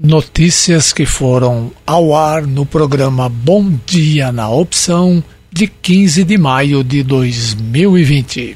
[0.00, 6.84] Notícias que foram ao ar no programa Bom Dia na Opção de 15 de maio
[6.84, 8.54] de 2020.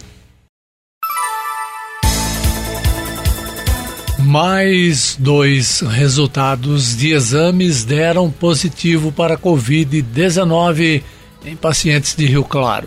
[4.21, 11.03] Mais dois resultados de exames deram positivo para Covid-19
[11.45, 12.87] em pacientes de Rio Claro.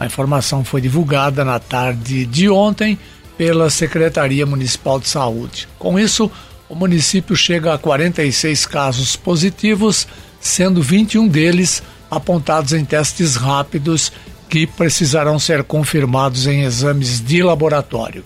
[0.00, 2.98] A informação foi divulgada na tarde de ontem
[3.38, 5.68] pela Secretaria Municipal de Saúde.
[5.78, 6.28] Com isso,
[6.68, 10.06] o município chega a 46 casos positivos,
[10.40, 14.12] sendo 21 deles apontados em testes rápidos
[14.48, 18.24] que precisarão ser confirmados em exames de laboratório.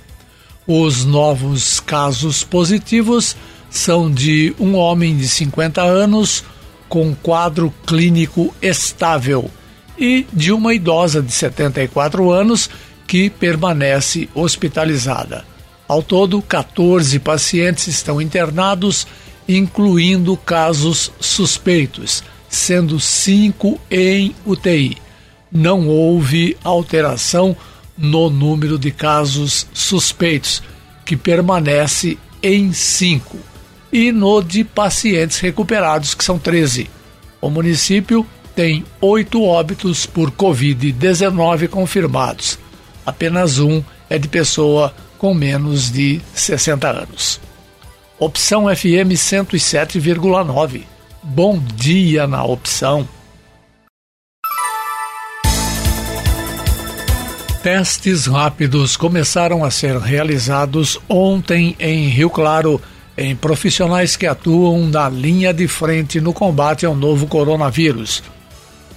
[0.67, 3.35] Os novos casos positivos
[3.71, 6.45] são de um homem de 50 anos
[6.89, 9.51] com quadro clínico estável
[9.98, 12.70] e de uma idosa de 74 anos
[13.07, 15.45] que permanece hospitalizada.
[15.88, 19.06] Ao todo, 14 pacientes estão internados,
[19.48, 24.98] incluindo casos suspeitos, sendo cinco em UTI.
[25.50, 27.56] Não houve alteração
[27.97, 30.62] no número de casos suspeitos,
[31.06, 33.39] que permanece em cinco,
[33.91, 36.91] e no de pacientes recuperados, que são 13.
[37.41, 42.58] O município tem oito óbitos por Covid-19 confirmados.
[43.06, 47.41] Apenas um é de pessoa com menos de 60 anos.
[48.19, 50.83] Opção FM 107,9.
[51.22, 53.06] Bom dia na opção.
[57.62, 62.80] Testes rápidos começaram a ser realizados ontem em Rio Claro
[63.16, 68.22] em profissionais que atuam na linha de frente no combate ao novo coronavírus.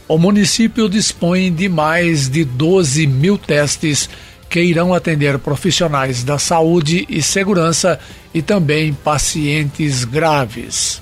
[0.08, 4.10] O município dispõe de mais de 12 mil testes
[4.52, 7.98] que irão atender profissionais da saúde e segurança
[8.34, 11.02] e também pacientes graves.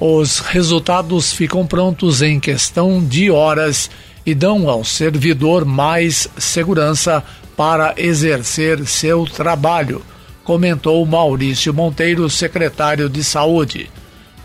[0.00, 3.88] Os resultados ficam prontos em questão de horas
[4.26, 7.22] e dão ao servidor mais segurança
[7.56, 10.02] para exercer seu trabalho,
[10.42, 13.88] comentou Maurício Monteiro, secretário de Saúde.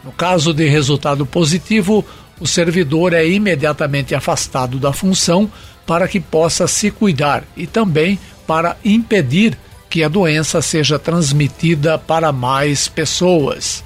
[0.04, 2.06] No caso de resultado positivo,
[2.40, 5.50] o servidor é imediatamente afastado da função
[5.86, 9.58] para que possa se cuidar e também para impedir
[9.90, 13.84] que a doença seja transmitida para mais pessoas.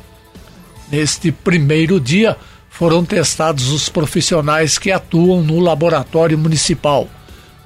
[0.91, 2.35] Neste primeiro dia,
[2.69, 7.07] foram testados os profissionais que atuam no laboratório municipal.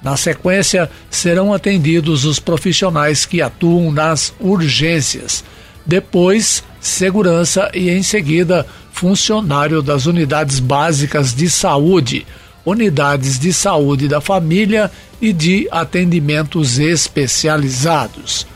[0.01, 5.43] Na sequência, serão atendidos os profissionais que atuam nas urgências.
[5.85, 12.25] Depois, segurança e, em seguida, funcionário das unidades básicas de saúde
[12.65, 14.91] unidades de saúde da família
[15.21, 18.47] e de atendimentos especializados.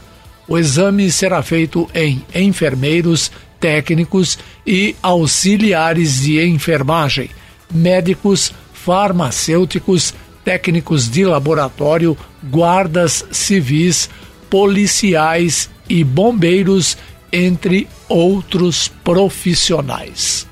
[0.47, 7.29] O exame será feito em enfermeiros, técnicos e auxiliares de enfermagem,
[7.71, 10.13] médicos, farmacêuticos,
[10.43, 14.09] técnicos de laboratório, guardas civis,
[14.49, 16.97] policiais e bombeiros,
[17.31, 20.47] entre outros profissionais.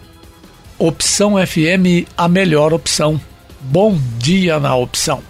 [0.78, 3.20] Opção FM, a melhor opção.
[3.60, 5.22] Bom dia na opção.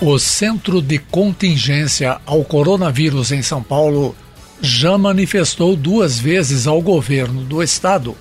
[0.00, 4.16] O Centro de Contingência ao Coronavírus em São Paulo
[4.60, 8.16] já manifestou duas vezes ao governo do estado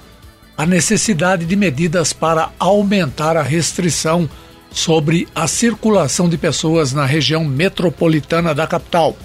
[0.61, 4.29] a necessidade de medidas para aumentar a restrição
[4.71, 9.15] sobre a circulação de pessoas na região metropolitana da capital.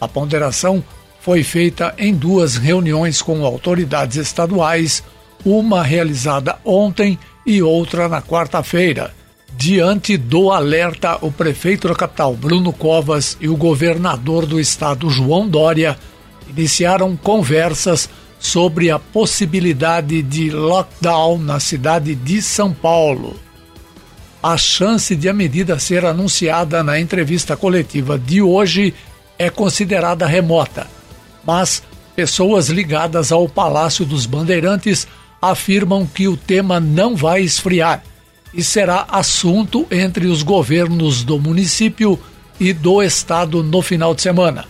[0.00, 0.82] A ponderação
[1.20, 5.02] foi feita em duas reuniões com autoridades estaduais
[5.44, 9.14] uma realizada ontem e outra na quarta-feira.
[9.56, 15.48] Diante do alerta, o prefeito da capital, Bruno Covas, e o governador do estado, João
[15.48, 15.98] Dória,
[16.48, 23.36] iniciaram conversas sobre a possibilidade de lockdown na cidade de São Paulo.
[24.42, 28.94] A chance de a medida ser anunciada na entrevista coletiva de hoje
[29.36, 30.86] é considerada remota,
[31.44, 31.82] mas
[32.14, 35.08] pessoas ligadas ao Palácio dos Bandeirantes
[35.42, 38.02] afirmam que o tema não vai esfriar
[38.54, 42.18] e será assunto entre os governos do município
[42.60, 44.66] e do estado no final de semana.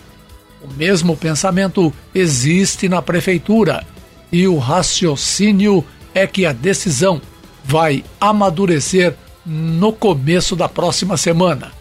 [0.63, 3.85] O mesmo pensamento existe na prefeitura
[4.31, 7.21] e o raciocínio é que a decisão
[7.63, 9.15] vai amadurecer
[9.49, 11.71] no começo da próxima semana.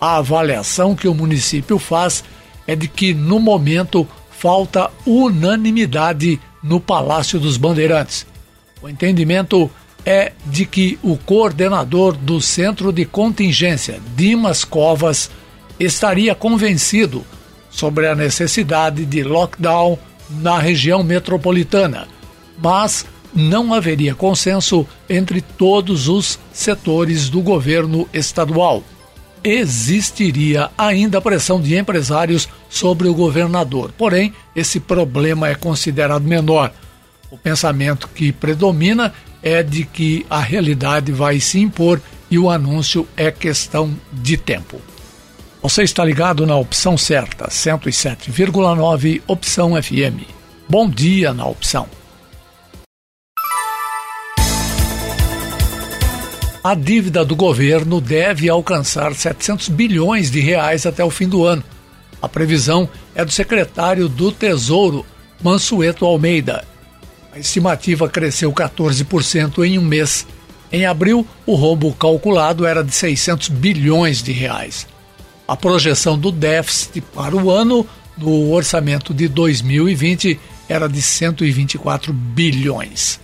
[0.00, 2.24] A avaliação que o município faz
[2.66, 8.26] é de que, no momento, falta unanimidade no Palácio dos Bandeirantes.
[8.80, 9.70] O entendimento
[10.04, 15.30] é de que o coordenador do Centro de Contingência, Dimas Covas,
[15.78, 17.24] estaria convencido
[17.70, 19.98] sobre a necessidade de lockdown
[20.30, 22.08] na região metropolitana,
[22.58, 23.04] mas
[23.34, 28.82] não haveria consenso entre todos os setores do governo estadual.
[29.42, 36.72] Existiria ainda pressão de empresários sobre o governador, porém, esse problema é considerado menor.
[37.30, 43.06] O pensamento que predomina é de que a realidade vai se impor e o anúncio
[43.16, 44.80] é questão de tempo.
[45.60, 50.26] Você está ligado na opção certa, 107,9 Opção FM.
[50.68, 51.86] Bom dia na opção.
[56.64, 61.62] A dívida do governo deve alcançar 700 bilhões de reais até o fim do ano.
[62.22, 65.04] A previsão é do secretário do Tesouro,
[65.42, 66.64] Mansueto Almeida.
[67.34, 70.26] A estimativa cresceu 14% em um mês.
[70.72, 74.86] Em abril, o rombo calculado era de 600 bilhões de reais.
[75.46, 83.20] A projeção do déficit para o ano no orçamento de 2020 era de 124 bilhões.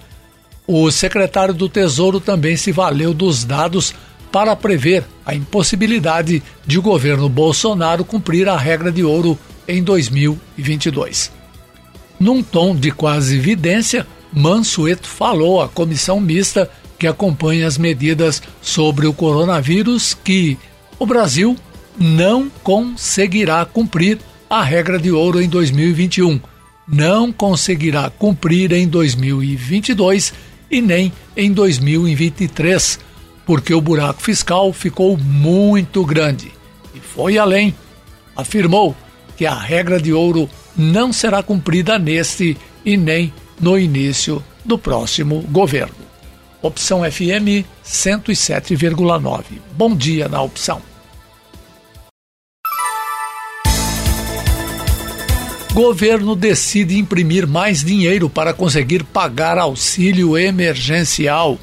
[0.73, 3.93] O secretário do Tesouro também se valeu dos dados
[4.31, 9.37] para prever a impossibilidade de o governo Bolsonaro cumprir a regra de ouro
[9.67, 11.33] em 2022.
[12.21, 19.09] Num tom de quase evidência, Mansueto falou à comissão mista que acompanha as medidas sobre
[19.09, 20.57] o coronavírus que
[21.01, 21.57] o Brasil
[21.99, 26.39] não conseguirá cumprir a regra de ouro em 2021,
[26.87, 30.33] não conseguirá cumprir em 2022
[30.71, 32.99] e nem em 2023,
[33.45, 36.53] porque o buraco fiscal ficou muito grande.
[36.95, 37.75] E foi além.
[38.37, 38.95] Afirmou
[39.37, 45.43] que a regra de ouro não será cumprida neste e nem no início do próximo
[45.51, 45.95] governo.
[46.63, 49.45] Opção FM 107,9.
[49.77, 50.90] Bom dia na opção.
[55.73, 61.59] Governo decide imprimir mais dinheiro para conseguir pagar auxílio emergencial.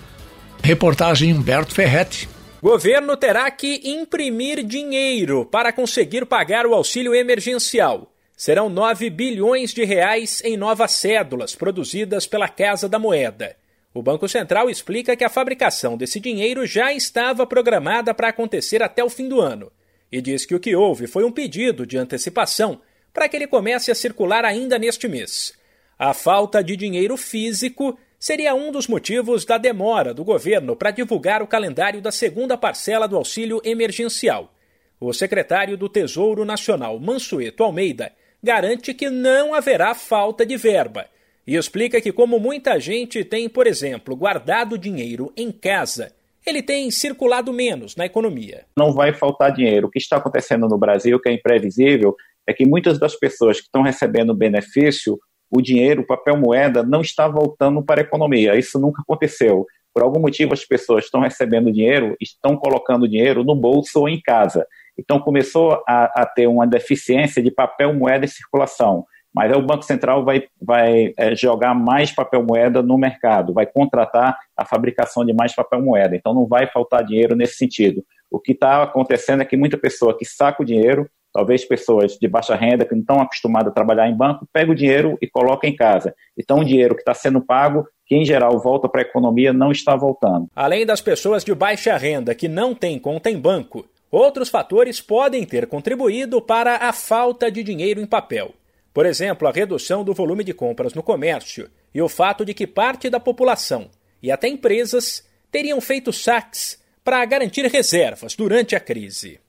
[0.63, 2.29] Reportagem Humberto Ferretti.
[2.61, 8.09] Governo terá que imprimir dinheiro para conseguir pagar o auxílio emergencial.
[8.35, 13.57] Serão 9 bilhões de reais em novas cédulas produzidas pela Casa da Moeda.
[13.93, 19.03] O Banco Central explica que a fabricação desse dinheiro já estava programada para acontecer até
[19.03, 19.69] o fim do ano
[20.09, 22.79] e diz que o que houve foi um pedido de antecipação
[23.17, 25.57] para que ele comece a circular ainda neste mês.
[25.97, 31.41] A falta de dinheiro físico seria um dos motivos da demora do governo para divulgar
[31.41, 34.53] o calendário da segunda parcela do auxílio emergencial.
[34.99, 41.07] O secretário do Tesouro Nacional, Mansueto Almeida, garante que não haverá falta de verba
[41.47, 46.13] e explica que, como muita gente tem, por exemplo, guardado dinheiro em casa,
[46.45, 48.65] ele tem circulado menos na economia.
[48.77, 49.87] Não vai faltar dinheiro.
[49.87, 52.15] O que está acontecendo no Brasil, que é imprevisível,
[52.47, 55.19] é que muitas das pessoas que estão recebendo benefício,
[55.51, 58.55] o dinheiro, o papel moeda, não está voltando para a economia.
[58.55, 59.65] Isso nunca aconteceu.
[59.93, 64.21] Por algum motivo, as pessoas estão recebendo dinheiro, estão colocando dinheiro no bolso ou em
[64.21, 64.65] casa.
[64.97, 69.05] Então, começou a, a ter uma deficiência de papel moeda em circulação.
[69.33, 74.37] Mas o Banco Central vai, vai é, jogar mais papel moeda no mercado, vai contratar
[74.55, 76.15] a fabricação de mais papel moeda.
[76.15, 78.03] Então, não vai faltar dinheiro nesse sentido.
[78.31, 82.27] O que está acontecendo é que muita pessoa que saca o dinheiro talvez pessoas de
[82.27, 85.67] baixa renda que não estão acostumadas a trabalhar em banco, pega o dinheiro e coloca
[85.67, 86.15] em casa.
[86.35, 89.71] Então, o dinheiro que está sendo pago, que em geral volta para a economia, não
[89.71, 90.49] está voltando.
[90.55, 95.45] Além das pessoas de baixa renda que não têm conta em banco, outros fatores podem
[95.45, 98.55] ter contribuído para a falta de dinheiro em papel.
[98.91, 102.65] Por exemplo, a redução do volume de compras no comércio e o fato de que
[102.65, 103.91] parte da população
[104.23, 109.39] e até empresas teriam feito saques para garantir reservas durante a crise.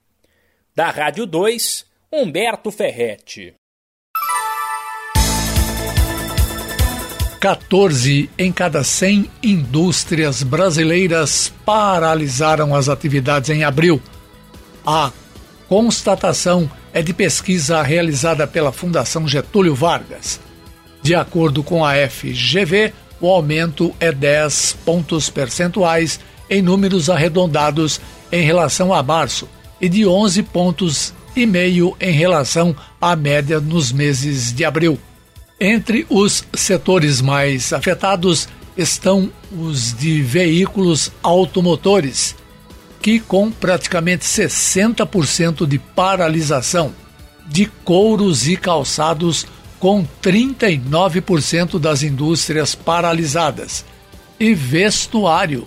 [0.78, 3.52] Da Rádio 2, Humberto Ferretti.
[7.40, 14.00] 14 em cada 100 indústrias brasileiras paralisaram as atividades em abril.
[14.86, 15.10] A
[15.68, 20.38] constatação é de pesquisa realizada pela Fundação Getúlio Vargas.
[21.02, 28.42] De acordo com a FGV, o aumento é 10 pontos percentuais em números arredondados em
[28.42, 29.48] relação a março
[29.80, 34.98] e de 11 pontos e meio em relação à média nos meses de abril.
[35.60, 42.36] Entre os setores mais afetados estão os de veículos automotores,
[43.02, 46.92] que com praticamente 60% de paralisação,
[47.46, 49.46] de couros e calçados
[49.80, 53.84] com 39% das indústrias paralisadas,
[54.38, 55.66] e vestuário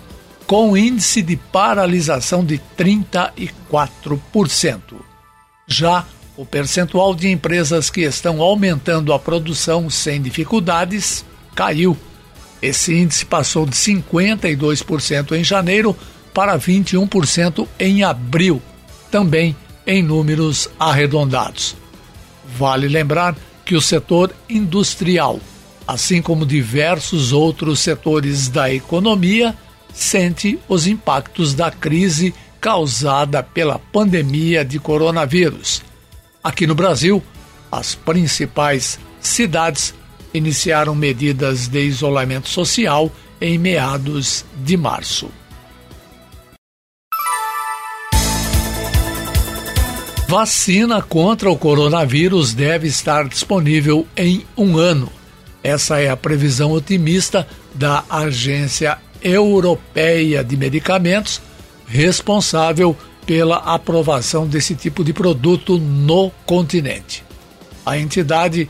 [0.52, 4.80] com índice de paralisação de 34%.
[5.66, 6.04] Já
[6.36, 11.96] o percentual de empresas que estão aumentando a produção sem dificuldades caiu.
[12.60, 15.96] Esse índice passou de 52% em janeiro
[16.34, 18.60] para 21% em abril,
[19.10, 19.56] também
[19.86, 21.74] em números arredondados.
[22.58, 25.40] Vale lembrar que o setor industrial,
[25.88, 29.56] assim como diversos outros setores da economia,
[29.92, 35.82] sente os impactos da crise causada pela pandemia de coronavírus.
[36.42, 37.22] Aqui no Brasil,
[37.70, 39.94] as principais cidades
[40.34, 45.28] iniciaram medidas de isolamento social em meados de março.
[50.28, 55.12] Vacina contra o coronavírus deve estar disponível em um ano.
[55.62, 61.40] Essa é a previsão otimista da Agência Europeia de Medicamentos,
[61.86, 67.24] responsável pela aprovação desse tipo de produto no continente.
[67.84, 68.68] A entidade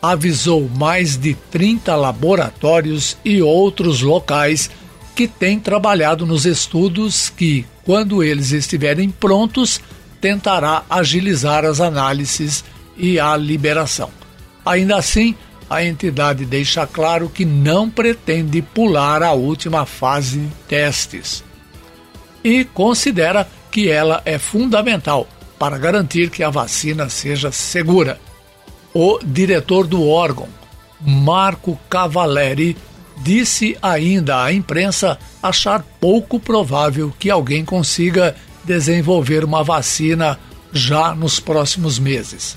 [0.00, 4.70] avisou mais de 30 laboratórios e outros locais
[5.14, 9.80] que têm trabalhado nos estudos que, quando eles estiverem prontos,
[10.20, 12.64] tentará agilizar as análises
[12.96, 14.10] e a liberação.
[14.64, 15.34] Ainda assim,
[15.68, 21.44] a entidade deixa claro que não pretende pular a última fase de testes
[22.42, 25.26] e considera que ela é fundamental
[25.58, 28.18] para garantir que a vacina seja segura.
[28.94, 30.48] O diretor do órgão,
[31.00, 32.76] Marco Cavaleri,
[33.18, 38.34] disse ainda à imprensa achar pouco provável que alguém consiga
[38.64, 40.38] desenvolver uma vacina
[40.72, 42.56] já nos próximos meses.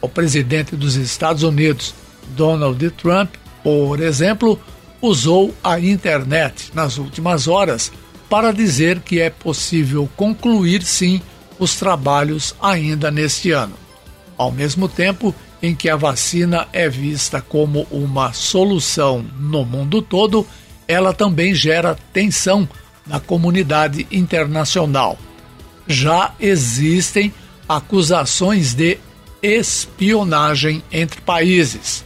[0.00, 1.94] O presidente dos Estados Unidos,
[2.36, 4.58] Donald Trump, por exemplo,
[5.00, 7.92] usou a internet nas últimas horas
[8.28, 11.20] para dizer que é possível concluir sim
[11.58, 13.74] os trabalhos ainda neste ano.
[14.36, 20.46] Ao mesmo tempo em que a vacina é vista como uma solução no mundo todo,
[20.88, 22.68] ela também gera tensão
[23.06, 25.18] na comunidade internacional.
[25.86, 27.34] Já existem
[27.68, 28.98] acusações de
[29.42, 32.04] espionagem entre países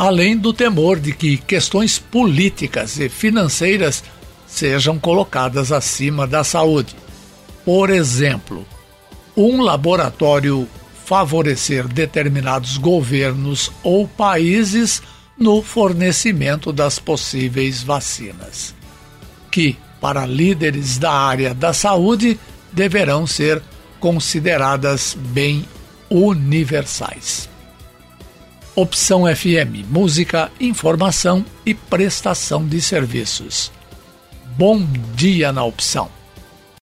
[0.00, 4.02] além do temor de que questões políticas e financeiras
[4.46, 6.96] sejam colocadas acima da saúde.
[7.66, 8.66] Por exemplo,
[9.36, 10.66] um laboratório
[11.04, 15.02] favorecer determinados governos ou países
[15.36, 18.74] no fornecimento das possíveis vacinas,
[19.50, 22.40] que, para líderes da área da saúde,
[22.72, 23.62] deverão ser
[24.00, 25.62] consideradas bem
[26.08, 27.49] universais.
[28.76, 33.72] Opção FM Música, Informação e Prestação de Serviços.
[34.56, 34.80] Bom
[35.16, 36.19] dia na opção.